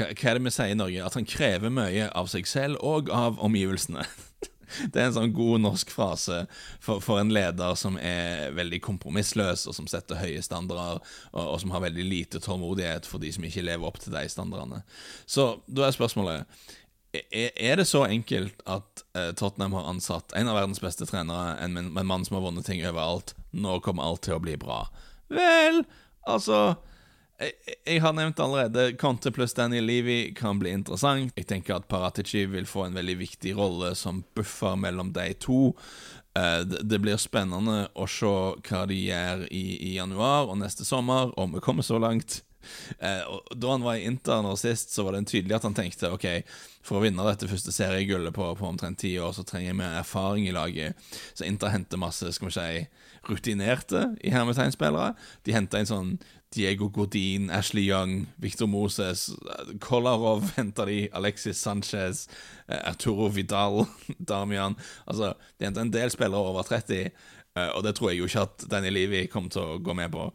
[0.00, 1.04] hva, er det vi sier i Norge?
[1.04, 4.06] At han krever mye av seg selv og av omgivelsene.
[4.70, 6.44] Det er en sånn god norsk frase
[6.78, 11.00] for, for, en leder som er veldig kompromissløs, og som setter høye standarder,
[11.32, 14.22] og, og, som har veldig lite tålmodighet for de som ikke lever opp til de
[14.30, 14.84] standardene.
[15.26, 16.62] Så da er spørsmålet
[17.10, 21.74] er det så enkelt at eh, Tottenham har ansatt en av verdens beste trenere, en,
[21.76, 23.34] en mann som har vunnet ting overalt?
[23.50, 24.84] Nå kommer alt til å bli bra.
[25.34, 25.82] Vel,
[26.30, 26.76] altså
[27.40, 31.32] jeg, har nevnt allerede Conte pluss Daniel Levy kan bli interessant.
[31.38, 35.70] Jeg tenker at Paratici vil få en veldig viktig rolle som buffer mellom de to.
[36.38, 38.28] Uh, det, blir spennende å se
[38.68, 42.42] hva de gjør i, i januar og neste sommer, om vi kommer så langt.
[43.00, 46.12] Uh, da han var i Inter nå sist, så var det tydelig at han tenkte
[46.12, 46.28] OK,
[46.84, 49.96] for å vinne dette første seriegullet på, på omtrent ti år, så trenger jeg mer
[50.02, 51.08] erfaring i laget.
[51.32, 52.84] Så Inter henter masse skal vi si,
[53.28, 55.14] rutinerte i hermetegnspillere.
[55.44, 56.12] De henter en sånn
[56.50, 59.30] Diego Godin, Ashley Young, Victor Moses,
[59.78, 62.28] Kolarov henter de, Alexis Sanchez,
[62.66, 63.86] eh, Arturo Vidal,
[64.18, 64.74] Damian
[65.06, 67.06] Altså, de henter en del spillere over 30,
[67.54, 70.10] eh, og det tror jeg jo ikke at Danny Levi kommer til å gå med
[70.10, 70.26] på.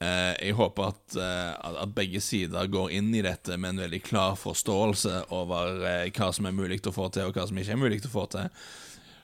[0.00, 1.20] Eh, jeg håper at,
[1.68, 5.82] at begge sider går inn i dette med en veldig klar forståelse over
[6.14, 8.24] hva som er mulig å få til, og hva som ikke er mulig å få
[8.32, 8.48] til.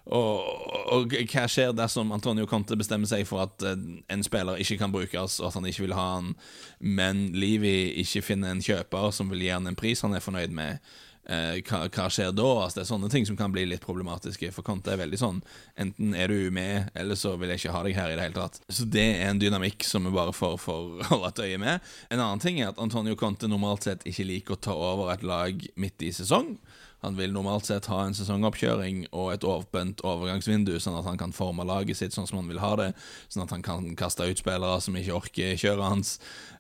[0.05, 0.45] Og,
[0.93, 3.73] og, hva skjer dersom Antonio Conte bestemmer seg for at uh,
[4.13, 6.35] en spiller ikke kan brukes, og at han ikke vil ha han,
[6.79, 10.53] men Livi ikke finner en kjøper som vil gi han en pris han er fornøyd
[10.55, 10.85] med?
[11.25, 12.45] Uh, hva, hva, skjer da?
[12.67, 14.51] Altså, det er sånne ting som kan bli litt problematiske.
[14.53, 15.39] For Conte er veldig sånn
[15.81, 18.37] Enten er du med, eller så vil jeg ikke ha deg her i det hele
[18.37, 18.61] tatt.
[18.69, 21.93] Så det er en dynamikk som vi bare får, får holde et øye med.
[22.11, 25.25] En annen ting er at Antonio Conte normalt sett ikke liker å ta over et
[25.25, 26.59] lag midt i sesong.
[27.05, 31.35] Han vil normalt sett ha en sesongoppkjøring og et åpent overgangsvindu, sånn at han kan
[31.37, 32.91] forme laget sitt sånn som han vil ha det,
[33.29, 36.15] sånn at han kan kaste ut spillere som ikke orker kjøret hans.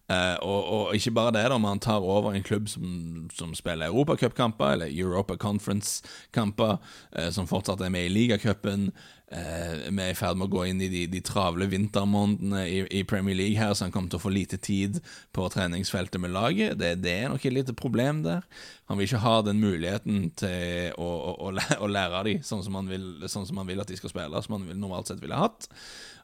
[0.05, 2.85] Eh, og, og, ikke bare det, da, men han tar over en klubb som,
[3.33, 6.77] som spiller europacupkamper, eller Europa Conference-kamper,
[7.17, 8.90] uh, som fortsatt er med i ligacupen.
[9.33, 12.83] Uh, vi er i ferd med å gå inn i de, de travle vintermånedene i,
[13.01, 15.01] i, Premier League her, så han kommer til å få lite tid
[15.35, 16.77] på treningsfeltet med laget.
[16.79, 18.45] Det, det er nok et lite problem der.
[18.93, 22.61] Han vil ikke ha den muligheten til å, å, å, lære, å lære dem sånn
[22.61, 25.71] sånn som han vil at de skal spille, som han normalt sett ville hatt.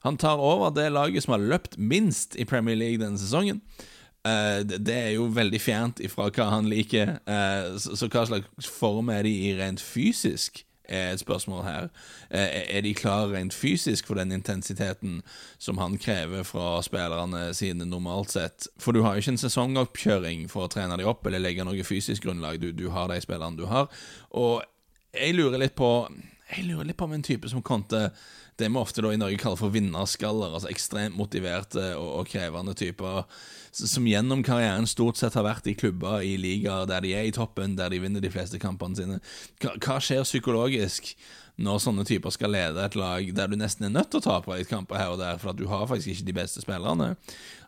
[0.07, 3.61] Han tar over det laget som har løpt minst i Premier League denne sesongen.
[4.21, 7.19] Uh, det, er jo veldig fjernt ifra hva han liker.
[7.29, 10.65] Uh, så, hva slags form er de i rent fysisk?
[10.91, 11.89] er et spørsmål her.
[12.31, 15.23] Eh, er de klare rent fysisk for den intensiteten
[15.59, 18.67] som han krever fra spillerne sine normalt sett?
[18.79, 21.87] For du har jo ikke en sesongoppkjøring for å trene dem opp eller legge noe
[21.87, 22.61] fysisk grunnlag.
[22.61, 23.87] Du, du har de spillerne du har.
[24.31, 24.63] Og
[25.15, 26.09] jeg lurer litt på
[26.51, 28.09] Jeg lurer litt på om en type som Conte
[28.61, 32.75] det vi ofte da i Norge kaller for vinnerskaller, altså ekstremt motiverte og, og, krevende
[32.79, 33.25] typer,
[33.73, 37.35] som gjennom karrieren stort sett har vært i klubber i ligaer der de er i
[37.35, 39.21] toppen, der de vinner de fleste kampene sine.
[39.63, 41.15] Hva, hva skjer psykologisk
[41.61, 44.57] når sånne typer skal lede et lag der du nesten er nødt til å tape
[44.57, 47.15] litt kamper her og der, for at du har faktisk ikke de beste spillerne?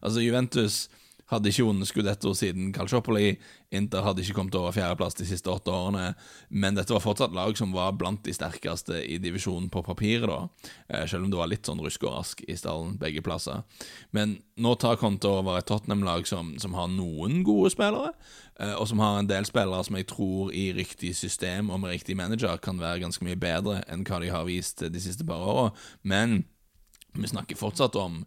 [0.00, 0.86] Altså, Juventus
[1.32, 3.36] hadde ikke vunnet Scudetto siden Calciopoli.
[3.72, 6.12] Inter hadde ikke kommet over fjerdeplass de siste åtte årene.
[6.48, 10.70] Men dette var fortsatt lag som var blant de sterkeste i divisjonen på papiret, da.
[10.88, 13.64] Eh, selv om det var litt sånn rusk og rask i stallen begge plasser.
[14.12, 18.12] Men nå tar Conte over et Tottenham-lag som, som, har noen gode spillere,
[18.60, 21.96] eh, og som har en del spillere som jeg tror i riktig system og med
[21.96, 25.40] riktig manager kan være ganske mye bedre enn hva de har vist de siste par
[25.40, 25.68] åra.
[26.04, 26.42] Men
[27.12, 28.22] vi snakker fortsatt om,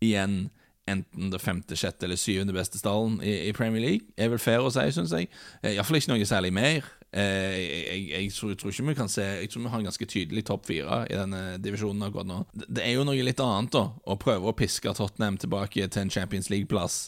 [0.00, 0.48] igjen,
[0.88, 4.14] enten det femte, sjette eller syvende beste stallen i, i Premier League.
[4.16, 5.28] Er vel fair å si, syns jeg.
[5.62, 6.88] Eh, Iallfall ikke noe særlig mer.
[7.10, 9.80] Eh, jeg, jeg, jeg, tror, jeg, tror, ikke vi kan se Jeg tror vi har
[9.80, 12.40] en ganske tydelig topp fire i denne divisjonen akkurat nå.
[12.54, 16.14] Det er jo noe litt annet, da, å prøve å piske Tottenham tilbake til en
[16.14, 17.02] Champions League-plass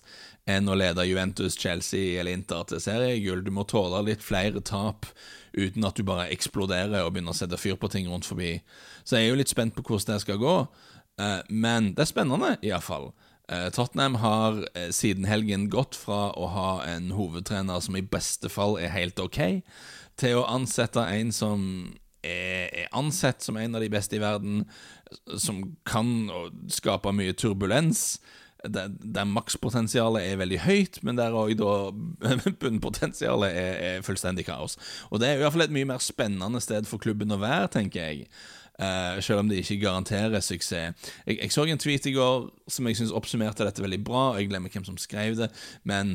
[0.51, 3.45] enn å lede Juventus, Chelsea eller Inter til seriegull.
[3.47, 5.07] Du må tåle litt flere tap
[5.53, 8.57] uten at du bare eksploderer og begynner å sette fyr på ting rundt forbi.
[9.05, 10.57] Så jeg er jo litt spent på hvordan det skal gå.
[11.23, 13.13] Eh, men det er spennende, iallfall.
[13.51, 18.51] Eh, Tottenham har eh, siden helgen gått fra å ha en hovedtrener som i beste
[18.53, 19.41] fall er helt ok,
[20.21, 21.67] til å ansette en som
[22.23, 24.63] er ansett som en av de beste i verden,
[25.39, 26.31] som kan
[26.71, 28.21] skape mye turbulens.
[28.63, 31.59] Der, der makspotensialet er veldig høyt, men der òg
[32.63, 34.79] bunnpotensialet er, er, fullstendig kaos.
[35.11, 37.73] Og Det er i hvert fall et mye mer spennende sted for klubben å være,
[37.75, 38.29] tenker jeg.
[38.81, 40.95] Uh, selv om de ikke garanterer suksess.
[41.27, 44.41] Jeg, jeg så en tweet i går som jeg syns oppsummerte dette veldig bra, og
[44.41, 45.51] jeg glemmer hvem som skrev det,
[45.85, 46.15] men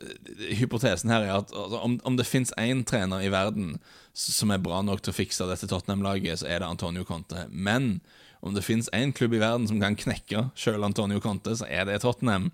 [0.00, 0.14] uh,
[0.56, 3.76] hypotesen her er at altså, om, om, det fins én trener i verden
[4.18, 7.44] som er bra nok til å fikse dette Tottenham-laget, så er det Antonio Conte.
[7.52, 8.00] Men
[8.40, 11.86] om det fins én klubb i verden som kan knekke sjøl Antonio Conte, så er
[11.86, 12.48] det Tottenham.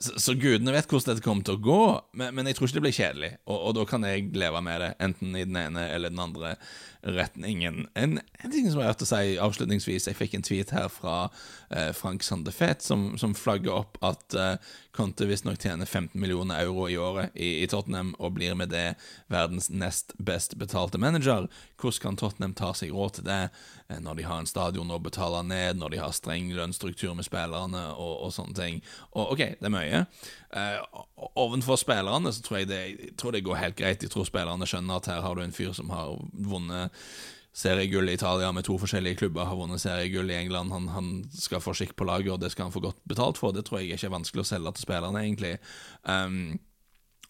[0.00, 1.80] Så, så, gudene vet hvordan dette kommer til å gå,
[2.16, 3.30] men, men jeg tror ikke det blir kjedelig.
[3.44, 6.54] Og, og, da kan jeg leve med det, enten i den ene eller den andre
[7.02, 7.86] retningen.
[7.94, 11.16] En, en ting som jeg å si avslutningsvis, jeg fikk en tweet her fra
[11.68, 16.88] eh, Frank Sandefet, som, som flagger opp at eh, Conte visstnok tjener 15 millioner euro
[16.90, 18.96] i året i, i, Tottenham, og blir med det
[19.32, 21.46] verdens nest best betalte manager.
[21.80, 25.00] Hvordan kan Tottenham ta seg råd til det eh, når de har en stadion å
[25.00, 28.84] betale ned, når de har streng lønnsstruktur med spillerne og, og sånne ting?
[29.14, 30.04] Og OK, det er mye nøye.
[30.50, 31.02] Uh,
[31.38, 34.02] ovenfor spillerne så tror jeg, det, jeg tror det går helt greit.
[34.02, 36.96] Jeg tror spillerne skjønner at her har du en fyr som har vunnet
[37.52, 40.72] seriegull i Italia med to forskjellige klubber, har vunnet seriegull i England.
[40.72, 43.52] Han, han, skal få skikk på laget, og det skal han få godt betalt for.
[43.52, 45.56] Det tror jeg ikke er vanskelig å selge til spillerne, egentlig.
[46.06, 46.60] Um,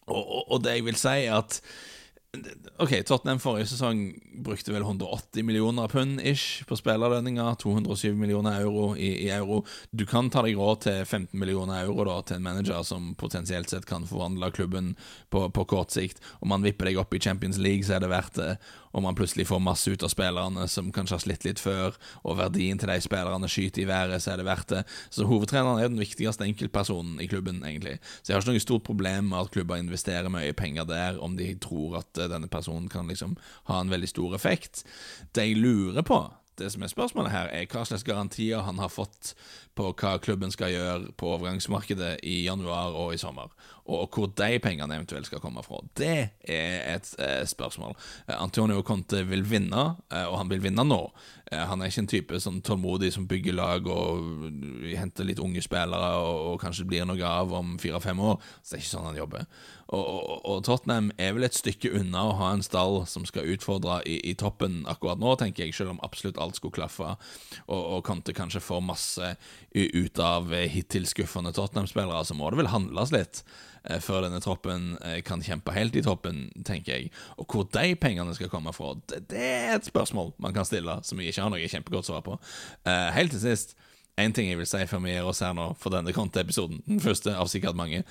[0.05, 1.61] og, og, og, det jeg vil si, er at
[2.77, 7.57] Ok, Tottenham forrige sesong brukte vel 180 millioner pund ish på spillerlønninger.
[7.59, 9.65] 207 millioner euro i, i, euro.
[9.91, 13.69] Du kan ta deg råd til 15 millioner euro da, til en manager som potensielt
[13.69, 14.93] sett kan forvandle klubben
[15.29, 16.23] på, på kort sikt.
[16.39, 18.55] Om han vipper deg opp i Champions League, så er det verdt det
[18.91, 22.39] og man plutselig får masse ut av spillerne som kanskje har slitt litt før, og
[22.39, 24.83] verdien til de spillerne skyter i været, så er det verdt det.
[25.13, 27.97] Så hovedtreneren er den viktigste enkeltpersonen i klubben, egentlig.
[28.21, 31.37] Så jeg har ikke noe stort problem med at klubber investerer mye penger der, om
[31.39, 33.37] de tror at eh, denne personen kan liksom
[33.71, 34.85] ha en veldig stor effekt.
[35.35, 36.23] Det jeg lurer på,
[36.59, 39.33] det som er spørsmålet her, er hva slags garantier han har fått
[39.75, 43.51] på hva klubben skal gjøre på overgangsmarkedet i januar og i sommer,
[43.91, 45.79] og hvor de pengene eventuelt skal komme fra.
[45.97, 47.95] Det er et eh, spørsmål.
[48.27, 51.01] Eh, Antonio Conte vil vinne, eh, og han vil vinne nå.
[51.51, 54.47] Eh, han er ikke en type sånn tålmodig som bygger lag og
[54.95, 58.39] henter litt unge spillere og, og kanskje blir noe av om fire-fem år.
[58.61, 59.47] Så det er ikke sånn han jobber.
[59.91, 63.49] Og, og, og, Tottenham er vel et stykke unna å ha en stall som skal
[63.51, 67.17] utfordre i, i toppen akkurat nå, tenker jeg, selv om absolutt alt skulle klaffe,
[67.65, 69.33] og, og Conte kanskje får masse
[69.71, 73.41] ut av hittil skuffende Tottenham-spillere, så må det vel handles litt
[73.87, 77.13] eh, før denne troppen eh, kan kjempe helt i toppen, tenker jeg.
[77.39, 80.99] Og hvor de pengene skal komme fra, det, det er et spørsmål man kan stille,
[81.07, 82.37] som vi ikke har noe kjempegodt svar på.
[82.83, 83.77] Eh, helt til sist,
[84.19, 87.03] én ting jeg vil si før vi gir oss her nå for denne konteepisoden, den
[87.03, 88.03] første av sikkert mange.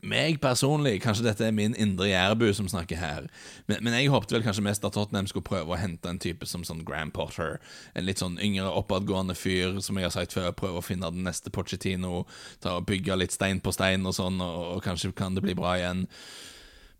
[0.00, 3.26] Eh, meg personlig, kanskje dette er min indre jærbu som snakker her,
[3.66, 6.46] men, men, jeg håpte vel kanskje mest at Tottenham skulle prøve å hente en type
[6.46, 7.58] som sånn Graham Potter.
[7.94, 11.26] En litt sånn yngre, oppadgående fyr, som jeg har sagt før, prøve å finne den
[11.28, 12.24] neste Pochettino,
[12.60, 15.56] ta og bygge litt stein på stein og sånn, og, og kanskje kan det bli
[15.58, 16.06] bra igjen.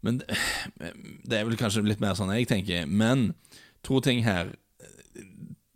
[0.04, 0.22] Men
[1.28, 2.88] det er vel kanskje litt mer sånn jeg tenker.
[2.88, 3.32] Men
[3.86, 4.54] to ting her.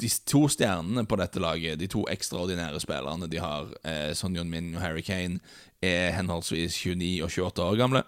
[0.05, 4.75] De to stjernene på dette laget, de to ekstraordinære spillerne de har, eh, Son Min
[4.75, 5.40] og Harry Kane,
[5.81, 8.03] er henholdsvis 29 og 28 år gamle.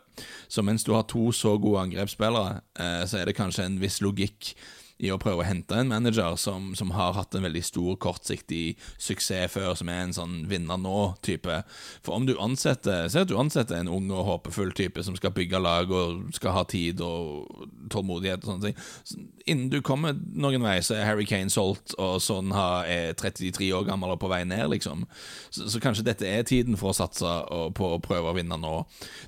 [0.49, 4.01] Så mens du har to så gode angrepsspillere, eh, så er det kanskje en viss
[4.01, 4.55] logikk
[5.03, 8.79] i å prøve å hente en manager som, som, har hatt en veldig stor kortsiktig
[8.97, 11.59] suksess før, som er en sånn vinner nå-type.
[12.07, 15.35] For om du ansetter Se at du ansetter en ung og håpefull type som skal
[15.37, 19.29] bygge lag og skal ha tid og tålmodighet og sånne ting.
[19.47, 23.87] Innen du kommer noen vei, så er Harry Kane solgt, og sånn er 33 år
[23.89, 25.05] gammel og på vei ned, liksom.
[25.51, 27.37] Så, så kanskje dette er tiden for å satse
[27.77, 28.75] på å prøve å vinne nå.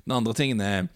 [0.05, 0.89] Den andre tingen er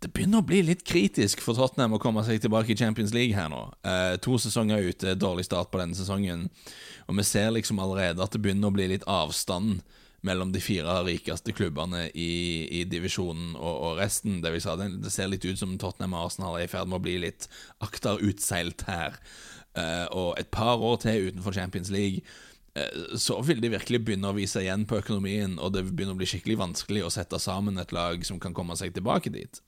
[0.00, 3.36] det begynner å bli litt kritisk for Tottenham å komme seg tilbake i Champions League
[3.36, 3.66] her nå.
[3.84, 6.46] Eh, to sesonger ute, dårlig start på denne sesongen,
[7.06, 9.82] og vi ser liksom allerede at det begynner å bli litt avstand
[10.24, 12.32] mellom de fire rikeste klubbene i,
[12.80, 14.40] i divisjonen og, og, resten.
[14.44, 17.00] Det, vi sa, det, ser litt ut som Tottenham og Arsenal er i ferd med
[17.00, 17.48] å bli litt
[17.84, 19.16] akterutseilt her.
[19.76, 22.24] Eh, og et par år til utenfor Champions League
[23.18, 26.28] så vil de virkelig begynne å vise igjen på økonomien, og det begynner å bli
[26.30, 29.58] skikkelig vanskelig å sette sammen et lag som kan komme seg tilbake dit.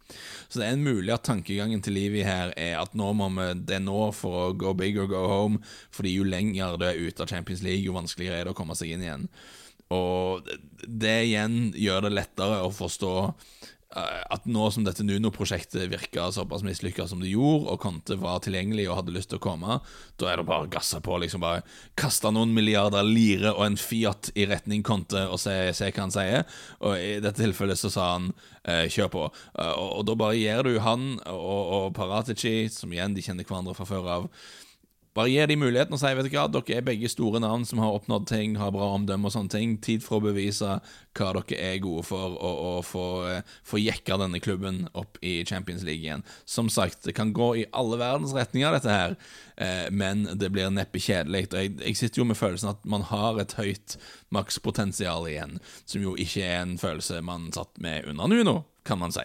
[0.49, 3.49] Så det er en mulig at tankegangen til Livi her er at nå må vi,
[3.67, 7.01] det er nå for å go big or go home, fordi jo lenger du er
[7.01, 9.27] ute av Champions League, jo vanskeligere er det å komme seg inn igjen.
[9.93, 10.47] Og
[10.87, 13.62] det igjen gjør det lettere å forstå Eh,
[13.93, 18.87] at nå som dette Nuno-prosjektet virka såpass mislykka som det gjorde, og Conte var tilgjengelig
[18.89, 19.79] og hadde lyst til å komme,
[20.21, 21.19] da er det bare å gasse på.
[21.21, 21.65] liksom Bare
[21.99, 26.15] kaste noen milliarder lire og en Fiat i retning Conte og se, se, hva han
[26.15, 26.49] sier.
[26.81, 28.33] Og i dette tilfellet så sa han
[28.65, 29.29] eh, kjør på.
[29.59, 33.49] Uh, og, og, da bare gir du han og, og Paratici, som igjen de kjenner
[33.49, 34.29] hverandre fra før av,
[35.17, 37.83] bare gi de muligheten og si vet du hva, dere er begge store navn som
[37.83, 39.75] har oppnådd ting, har bra omdømme og sånne ting.
[39.85, 40.79] Tid for å bevise
[41.19, 45.43] hva dere er gode for, og, og få, uh, få jekka denne klubben opp i
[45.49, 46.25] Champions League igjen.
[46.49, 49.17] Som sagt, det kan gå i alle verdens retninger, dette her,
[49.57, 51.51] eh, men det blir neppe kjedelig.
[51.53, 53.99] Og jeg, jeg, sitter jo med følelsen at man har et høyt
[54.33, 59.13] makspotensial igjen, som jo ikke er en følelse man satt med under Nuno, kan man
[59.15, 59.25] si.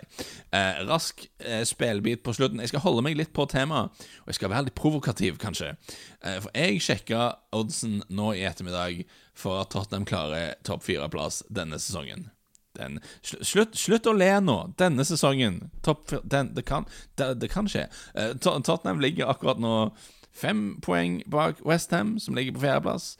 [0.51, 2.61] Eh, rask eh, spillbit på slutten.
[2.61, 3.93] Jeg skal holde meg litt på temaet,
[4.23, 5.73] og jeg skal være litt provokativ, kanskje.
[6.21, 9.03] Eh, for jeg sjekka oddsen nå i ettermiddag
[9.37, 12.29] for at Tottenham klarer topp fire-plass denne sesongen.
[12.77, 14.57] Den, slutt, slutt, å le nå!
[14.77, 16.85] Denne sesongen topp, den, det, kan,
[17.17, 17.87] det, det, kan, skje.
[18.13, 19.89] Eh, Tottenham ligger akkurat nå
[20.37, 23.15] fem poeng bak Westham, som ligger på fjerdeplass.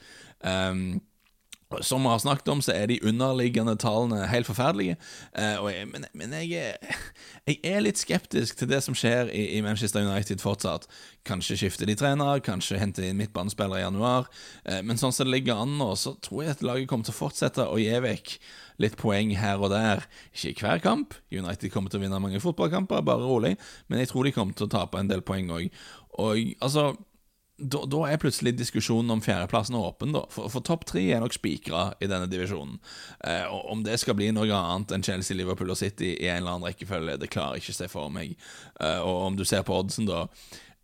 [0.45, 0.99] Um,
[1.81, 4.95] som vi har snakket om, så er de underliggende tallene helt forferdelige.
[5.35, 6.77] Uh, jeg, men, men jeg,
[7.49, 10.87] jeg, er, litt skeptisk til det som skjer i, i, Manchester United fortsatt.
[11.27, 14.29] Kanskje skifter de trener, kanskje henter inn midtbanespillere i januar.
[14.63, 17.17] Uh, men sånn som det ligger an nå, så tror jeg at laget kommer til
[17.17, 18.37] å fortsette å gi vekk
[18.81, 20.05] litt poeng her og der.
[20.31, 21.17] Ikke i hver kamp.
[21.33, 23.55] United kommer til å vinne mange fotballkamper, bare rolig.
[23.89, 25.67] Men jeg tror de kommer til å tape en del poeng òg.
[26.17, 26.91] Og altså
[27.57, 30.23] da, da, er plutselig diskusjonen om fjerdeplassen åpen, da.
[30.33, 32.77] For, for topp tre er nok spikra i denne divisjonen.
[33.25, 36.53] Eh, om det skal bli noe annet enn Chelsea, Liverpool og City i en eller
[36.53, 38.37] annen rekkefølge, det klarer jeg ikke å se for meg.
[38.77, 40.27] Eh, og om du ser på oddsen, da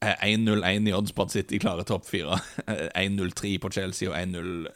[0.03, 2.39] 1-0-1 eh, i odds på at City klarer topp fire.
[2.67, 4.73] 1-0-3 på Chelsea og 1-0-5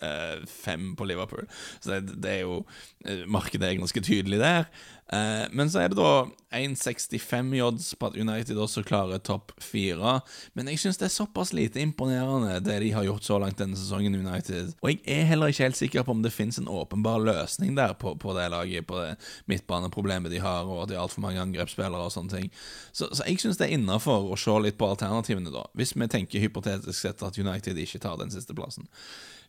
[0.74, 1.48] eh, på Liverpool.
[1.80, 2.62] Så det, det, er jo
[3.06, 4.70] eh, Markedet er ganske tydelig der.
[5.14, 9.54] Eh, men så er det da 1,65 i odds på at United også klarer topp
[9.64, 10.18] fire.
[10.58, 13.78] Men jeg syns det er såpass lite imponerende, det de har gjort så langt denne
[13.80, 14.74] sesongen, United.
[14.82, 17.96] Og jeg er heller ikke helt sikker på om det fins en åpenbar løsning der
[18.00, 19.16] på, på, det laget, på det
[19.48, 22.52] midtbaneproblemet de har, og at de har altfor mange angrepsspillere og sånne ting.
[22.92, 25.66] Så, så jeg syns det er innafor å se litt på alternativene, da.
[25.74, 28.88] Hvis vi tenker hypotetisk sett at United ikke tar den siste plassen.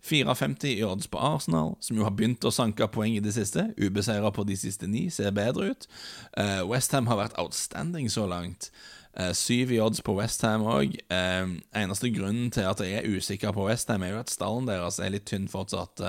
[0.05, 3.73] 4,50 i odds på Arsenal, som jo har begynt å sanke poeng i det siste.
[3.79, 5.89] Ubeseira på de siste ni, ser bedre ut.
[6.37, 8.71] Uh, eh, Westham har vært outstanding så langt.
[9.19, 10.95] Uh, syv i odds på Westham òg.
[11.11, 15.01] Uh, eneste grunnen til at jeg er usikker på Westham, er jo at stallen deres
[15.03, 16.05] er litt tynn fortsatt.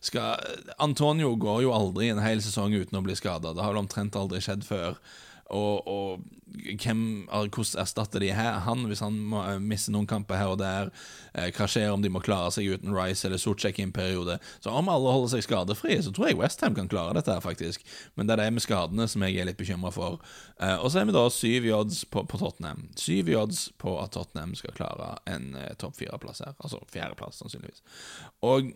[0.00, 0.40] Skal,
[0.80, 3.52] Antonio går jo aldri en hel sesong uten å bli skada.
[3.52, 4.96] Det har vel omtrent aldri skjedd før.
[5.54, 6.20] Og, og
[6.82, 10.58] hvem, hvordan erstatter de her, han hvis han må uh, miste noen kamper her og
[10.60, 10.90] der?
[11.32, 14.38] Uh, hva skjer om de må klare seg uten Rice eller Socek i en periode?
[14.64, 17.84] Så om alle holder seg skadefrie, så tror jeg Westham kan klare dette, her faktisk.
[18.16, 20.18] Men det er det med skadene som jeg er litt bekymra for.
[20.60, 22.88] Uh, og så er vi da syv i odds på, på, Tottenham.
[22.98, 26.58] Syv i odds på at Tottenham skal klare en topp fire-plass her.
[26.60, 27.84] Altså fjerdeplass, sannsynligvis.
[28.44, 28.74] Og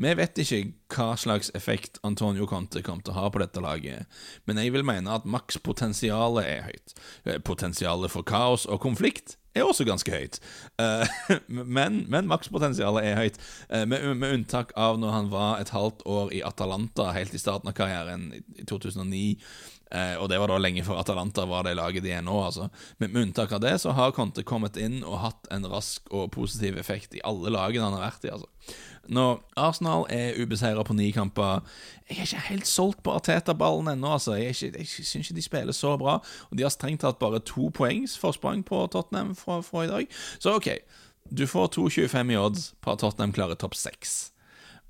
[0.00, 0.60] vi vet ikke
[0.94, 4.08] hva slags effekt Antonio Conte kommer til å ha på dette laget,
[4.48, 6.96] men jeg vil mene at makspotensialet er høyt.
[7.26, 10.38] Eh, potensialet for kaos og konflikt er også ganske høyt.
[10.80, 11.04] Uh,
[11.76, 13.40] men, men makspotensialet er høyt,
[13.72, 17.42] uh, med, med, unntak av når han var et halvt år i Atalanta helt i
[17.42, 19.36] starten av karrieren, i 2009.
[19.90, 22.36] Uh, og det var da lenge før Atalanta var det laget de er nå.
[22.44, 22.68] Altså.
[23.02, 26.30] Men med unntak av det så har Conte kommet inn og hatt en rask og
[26.36, 28.32] positiv effekt i alle lagene han har vært i.
[28.36, 28.76] Altså.
[29.10, 31.64] Når Arsenal er ubeseira på ni kamper
[32.06, 34.14] Jeg er ikke helt solgt på Arteta-ballen ennå.
[34.14, 34.36] Altså.
[34.38, 36.20] Jeg, ikke, jeg syns ikke de spiller så bra.
[36.50, 40.20] Og de har strengt tatt bare to poengs forsprang på Tottenham fra, fra i dag.
[40.38, 40.70] Så OK,
[41.30, 44.30] du får 2,25 i odds på at Tottenham klarer topp seks.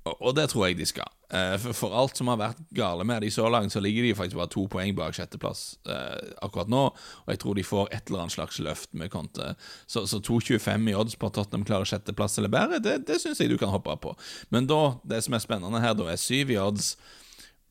[0.01, 1.09] Og det tror jeg de skal.
[1.29, 4.39] Eh, for alt som har vært gale med de så langt, så ligger de faktisk
[4.39, 6.87] bare to poeng bak sjetteplass eh, akkurat nå.
[7.21, 9.53] Og jeg tror de får et eller annet slags løft med Conte.
[9.85, 13.43] Så, så 2,25 i odds på at Tottenham klarer sjetteplass eller bedre, det, det syns
[13.43, 14.15] jeg du kan hoppe på.
[14.49, 16.95] Men da, det som er spennende her, da er syv i odds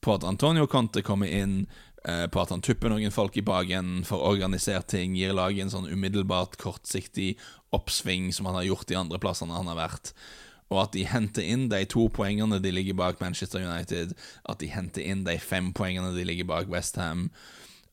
[0.00, 1.64] på at Antonio Conte kommer inn.
[2.08, 5.72] Eh, på at han tupper noen folk i bagen for organisert ting, gir laget en
[5.74, 7.34] sånn umiddelbart kortsiktig
[7.76, 10.14] oppsving som han har gjort de andre plassene han har vært
[10.70, 14.14] og at de henter inn de to poengene de ligger bak Manchester United,
[14.48, 17.28] at de henter inn de fem poengene de ligger bak Westham.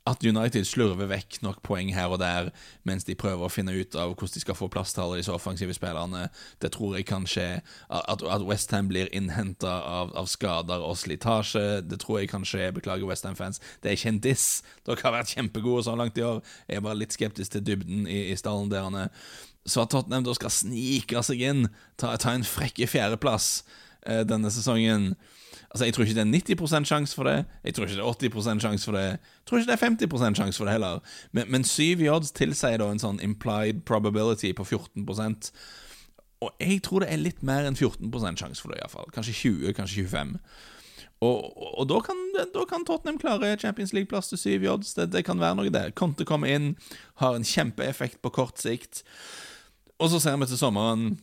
[0.07, 2.51] At United slurver vekk nok poeng her og der
[2.87, 5.33] mens de prøver å finne ut av hvordan de skal få plass til alle disse
[5.33, 6.29] offensive spillerne,
[6.63, 7.47] det tror jeg kan skje.
[7.89, 12.69] At, at Westham blir innhenta av, av, skader og slitasje, det tror jeg kan skje.
[12.77, 13.59] Beklager, Westham-fans.
[13.83, 14.47] Det er ikke en diss.
[14.87, 16.39] Dere har vært kjempegode så langt i år.
[16.69, 19.11] Jeg er bare litt skeptisk til dybden i, i stallen deres.
[19.67, 21.67] Så at Tottenham da skal snike seg inn,
[21.99, 23.65] ta, ta en frekke fjerdeplass
[24.07, 25.15] eh, denne sesongen
[25.67, 27.45] Altså, Jeg tror ikke det er 90% sjanse for det.
[27.63, 29.03] Jeg tror ikke det er 80% sjanse for det.
[29.03, 30.99] Jeg tror ikke det er 50 sjanse for det heller.
[31.31, 35.51] Men, men 7 odds tilsier da en sånn implied probability på 14%
[36.41, 39.11] Og jeg tror det er litt mer enn 14% sjanse for det, iallfall.
[39.11, 40.37] Kanskje 20, kanskje 25.
[41.19, 44.93] Og, og, og da, kan, da, kan, Tottenham klare Champions League-plass til 7 odds.
[44.93, 45.91] Det, det, kan være noe der.
[45.97, 46.75] Conte kommer inn,
[47.23, 49.01] har en kjempeeffekt på kort sikt.
[49.97, 51.15] Og så ser vi til sommeren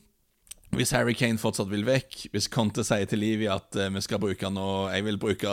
[0.74, 4.18] hvis Harry Kane fortsatt vil vekk, hvis Conte sier til Livi at uh, vi skal
[4.18, 5.52] bruke nå Jeg vil bruke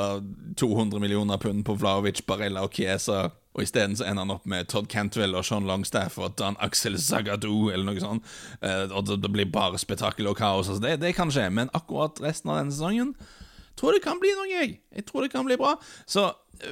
[0.57, 4.71] 200 millioner pund på Vlaovic, Barella og Chiesa, og isteden så ender han opp med
[4.71, 8.31] Todd Cantwell og Sean Longstaff og Dan Axel Zagadou eller noe sånt,
[8.63, 10.71] uh, og det, blir bare spetakkel og kaos.
[10.71, 13.13] Altså det, det, kan skje, men akkurat resten av denne sesongen
[13.77, 14.79] tror det kan bli noe, jeg.
[14.95, 15.75] Jeg tror det kan bli bra.
[16.09, 16.31] Så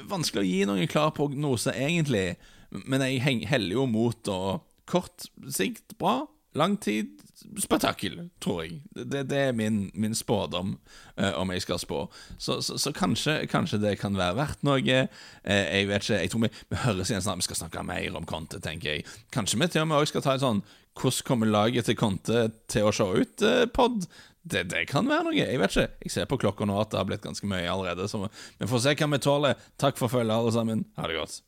[0.09, 2.33] vanskelig å gi noen klar prognose, egentlig.
[2.69, 4.41] Men jeg heller jo mot å
[4.89, 6.23] Kort sikt bra,
[6.57, 7.19] lang tid
[7.59, 8.79] spetakkel, tror jeg.
[8.93, 10.77] Det, det er min, min spådom,
[11.21, 12.01] uh, om jeg skal spå.
[12.37, 14.81] Så, så, så kanskje, kanskje, det kan være verdt noe.
[14.81, 17.41] Uh, jeg vet ikke, jeg tror vi, vi høres igjen snart.
[17.41, 19.07] Vi skal snakke mer om Conte, tenker jeg.
[19.33, 20.67] Kanskje vi til og med også skal ta en sånn
[20.99, 24.01] Hvordan kommer laget til Conte til å se ut-pod?
[24.03, 25.37] Uh, det, det, kan være noe.
[25.37, 25.99] Jeg vet ikke.
[26.05, 28.07] Jeg ser på klokka nå at det har blitt ganske mye allerede.
[28.09, 29.69] Så vi får se hva vi tåler.
[29.79, 30.83] Takk for følget, alle sammen.
[30.97, 31.39] Ha det godt.